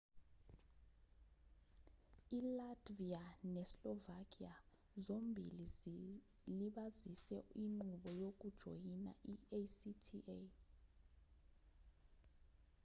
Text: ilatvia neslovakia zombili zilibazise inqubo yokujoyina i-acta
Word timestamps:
ilatvia 2.37 3.19
neslovakia 3.57 4.53
zombili 5.07 5.65
zilibazise 5.79 7.37
inqubo 7.65 8.09
yokujoyina 8.21 9.11
i-acta 9.33 10.37